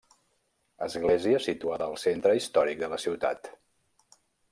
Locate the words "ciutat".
3.05-3.51